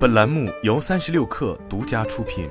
[0.00, 2.48] 本栏目由三十六氪独家出品。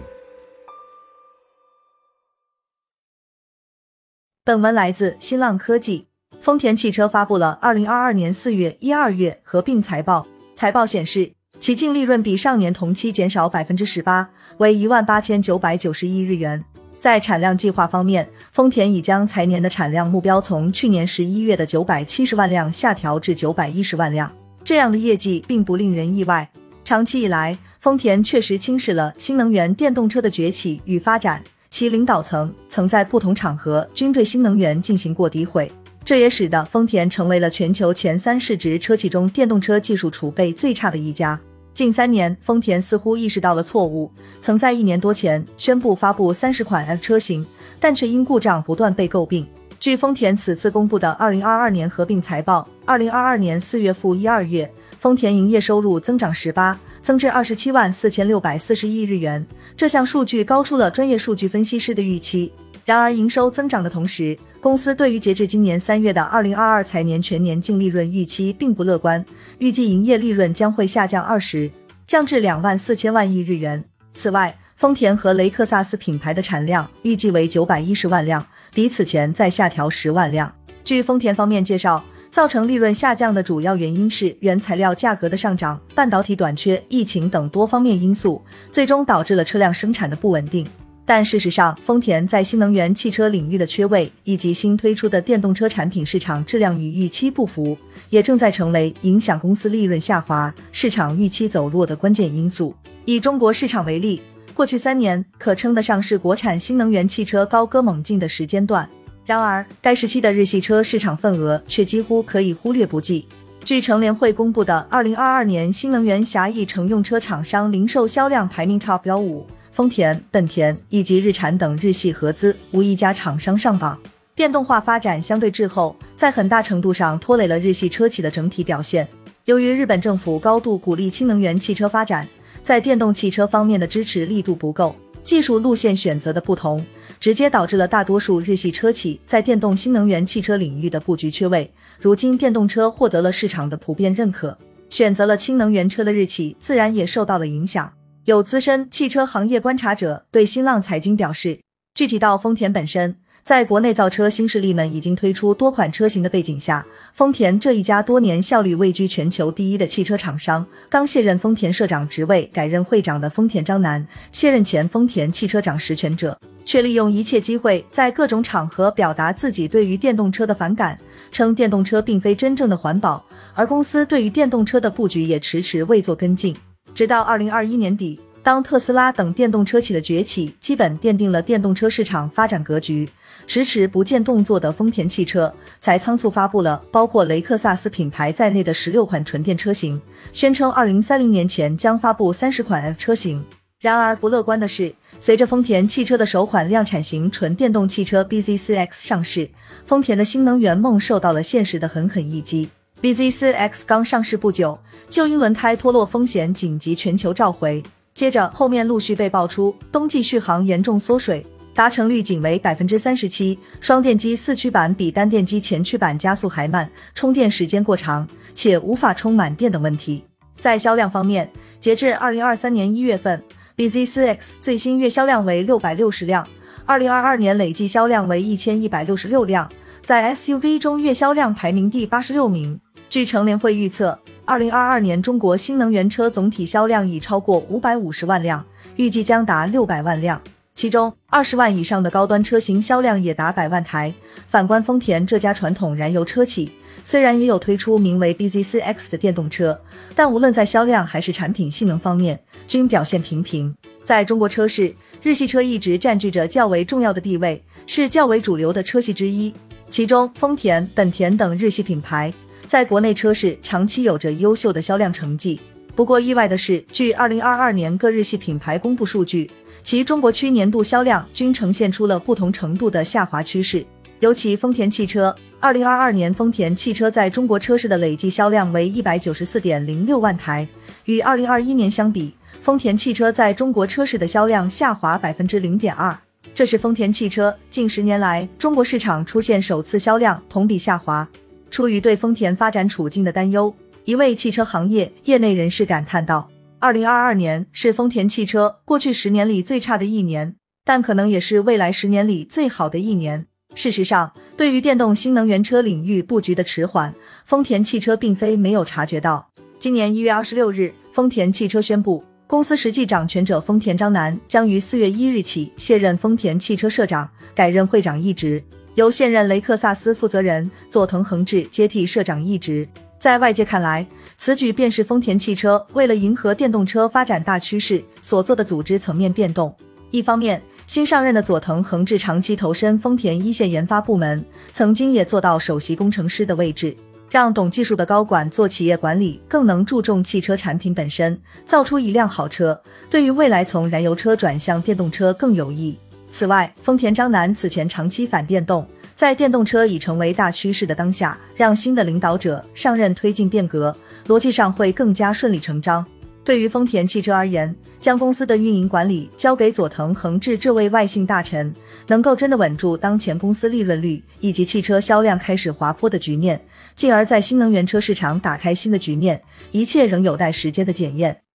[4.45, 6.05] 本文来自新浪科技。
[6.39, 14.29] 丰田汽车发布了二零二二年四月一二月合并财报，财报显示，其净利润比上年同期减少百分之十八，
[14.59, 16.63] 为一万八千九百九十亿日元。
[16.99, 24.31] 在产量计划方面，丰田已将财年的产量目标从去年十一月的九百七十万辆下调至九百一十万辆。
[24.63, 26.47] 这样的业绩并不令人意外。
[26.89, 31.39] 长期以来，丰田确实轻视了新能源电动车的崛起与发展，
[31.69, 35.71] 其领导层曾在不同场合均对新能源进行过诋毁，
[36.03, 41.39] 这也使得丰田成为了全球前三市值车企中电动车技术储备最差的一家。
[41.75, 44.11] 近三年，丰田似乎意识到了错误，
[44.41, 47.45] 曾在一年多前宣布发布三十款 F 车型，
[47.79, 49.47] 但却因故障不断被诟病。
[49.79, 54.67] 据丰田此次公布的二零二二年合并财报，二零二二年四月负一二月。
[54.99, 59.45] 丰田营业收入增长十八，增至二十七万四千六百四十亿日元。
[59.77, 62.51] 这项数据高出了专业数据分析师的预期。
[62.83, 69.23] 然而，营收增长的同时，公司对于截至今年三月的二零二二财年全年净利润预期并不乐观，
[69.59, 71.71] 预计营业利润将会下降二十，
[72.05, 73.81] 降至两万四千万亿日元。
[74.15, 80.53] 此外，丰田和雷克萨斯品牌的产量预计为九百一十万辆，比此前再下调十万辆。
[80.83, 82.03] 据丰田方面介绍。
[82.31, 88.41] 造成利润下降的主要原因是原材料价格的上涨、半导体短缺、疫情等多方面因素，
[88.71, 90.65] 最终导致了车辆生产的不稳定。
[91.05, 97.75] 但事实上，丰田在新能源汽车领域的缺位，以及新推出的电动车产品市场质量与预期不符，
[98.11, 102.75] 也正在成为影响公司利润下滑、市场预期走弱的关键因素。
[103.05, 104.21] 以中国市场为例，
[104.53, 108.87] 过去三年可称得上是国产新能源汽车高歌猛进的时间段。
[109.29, 113.27] 然而，该时期的日系车市场份额却几乎可以忽略不计。
[113.63, 123.99] 据乘联会公布的二零二二年新能源狭义乘用车厂商零售销量排名 TOP 幺五，丰田、本田以及日产等日系合资无一家厂商上榜。
[124.33, 129.07] 电动化发展相对滞后，在很大程度上拖累了日系车企的整体表现。
[129.45, 132.27] 由于日本政府高度鼓励新能源汽车发展，
[132.63, 136.83] 在电动汽车方面的支持力度不够，技术路线选择的不同。
[137.19, 141.69] 直接导致了大多数日系车企在电动新能源汽车领域的布局缺位。
[141.99, 144.57] 如今电动车获得了市场的普遍认可，
[144.89, 147.91] 选择了氢能源车的日企自然也受到了影响。
[148.25, 151.59] 有资深汽车行业观察者对新浪财经表示，
[151.93, 166.39] 具体到丰田本身，在国内造车新势力们已经推出多款车型的背景下，丰田这一家多年效率位居全球第一的汽车厂商，刚卸任丰田社长职位改任会长的丰田章男，卸任前丰田汽车长实权者。
[166.69, 170.99] 却利用一切机会，在各种场合表达自己对于电动车的反感，
[171.31, 173.25] 称电动车并非真正的环保，
[173.55, 176.55] 而公司对于电动车的布局也迟迟未做跟进。
[176.93, 183.09] 直到二零二一年底，当特斯拉等电动车企的崛起基本奠定了电动车市场发展格局，
[183.47, 189.99] 迟迟不见动作的丰田汽车才仓促发布了包括雷克萨斯品牌在内的十六款纯电车型，
[190.31, 193.43] 宣称二零三零年前将发布三十款 F 车型。
[193.79, 194.93] 然而不乐观的是。
[195.21, 199.49] 随着丰田汽车的首款量产型纯电动汽车 BZ4X 上市，
[199.85, 202.69] 丰田的新能源梦受到了现实的狠狠一击。
[203.01, 204.79] BZ4X 刚上市不久，
[205.09, 218.25] 就因轮胎脱落风险紧急全球召回，接着后面陆续被爆出冬季续航严重缩水，达成率仅为百分之三十七，双电机四驱版比单电机前驱版加速还慢，充电时间过长，
[218.55, 220.23] 且无法充满电等问题。
[220.61, 223.43] 在销量方面，截至二零二三年一月份。
[223.79, 226.45] BZ4X 最新月销量为六百六十辆，
[226.85, 229.71] 二零二二年累计销量为一千一百六十六辆，
[230.03, 232.81] 在 SUV 中月销量排名第八十六名。
[233.07, 238.65] 据乘联会预测，二零二二年中国新能源车总体销量已超过五百五十万辆，
[238.97, 240.41] 预计将达六百万辆，
[240.75, 244.13] 其中二十万以上的高端车型销量也达百万台。
[244.49, 246.69] 反观丰田这家传统燃油车企，
[247.05, 249.79] 虽然也有推出名为 BZ4X 的电动车，
[250.13, 253.75] 但无论在销量还是产品性能方面，均表现平平。
[254.05, 259.51] 在中国车市，日系车一直占据着较为重要的地位，是较为主流的车系之一。
[259.89, 262.31] 其中，丰田、本田等日系品牌
[262.67, 265.59] 在国内车市长期有着优秀的销量成绩。
[265.95, 269.49] 不过，意外的是，据二零二二年各日系品牌公布数据，
[269.83, 273.83] 其中国区年度销量均呈现出了不同程度的下滑趋势。
[274.19, 280.67] 尤其丰田汽车，二零二二年丰田汽车在中国车市的累计销量为一百九十四点零六万台，
[281.05, 282.33] 与二零二一年相比。
[282.61, 286.17] 丰田汽车在中国车市的销量下滑百分之零点二，
[286.53, 291.27] 这是丰田汽车近十年来中国市场出现首次销量同比下滑。
[291.71, 293.73] 出于对丰田发展处境的担忧，
[294.05, 296.49] 一位汽车行业业内人士感叹道
[296.79, 303.45] ：“二零二二年是丰田汽车过去十年里最差的一年，但可能也是未来十年里最好的一年。
[303.75, 307.13] 事实上，对于电动新能源车领域布局的迟缓，
[307.45, 309.51] 丰田汽车并非没有察觉到。
[309.77, 318.63] 今年一月二十六日，丰田汽车宣布，公司实际掌权者丰田章男将于四月一日起卸任丰田汽车社长，改任会长一职，
[318.95, 322.89] 由现任雷克萨斯负责人佐藤恒志接替社长一职。
[323.19, 324.03] 在外界看来，
[324.35, 329.71] 此举便是丰田汽车为了迎合电动车发展大趋势所做的组织层面变动。
[330.09, 334.43] 一方面，新上任的佐藤恒志长期投身丰田一线研发部门，
[334.73, 336.97] 曾经也做到首席工程师的位置，
[337.29, 345.97] 让懂技术的高管做企业管理更能注重汽车产品本身，造出一辆好车，对于未来从燃油车转向电动车更有益。
[346.31, 348.87] 此外，丰田张楠此前长期反电动。
[349.15, 353.93] 在电动车已成为大趋势的当下，让新的领导者上任推进变革，
[354.27, 356.05] 逻辑上会更加顺理成章。
[356.43, 361.73] 对于丰田汽车而言，将公司的运营管理交给佐藤恒志这位外姓大臣，
[362.07, 366.59] 能够真的稳住当前公司利润率以及汽车销量开始滑坡的局面，
[366.95, 369.41] 进而在新能源车市场打开新的局面，
[369.71, 371.41] 一切仍有待时间的检验。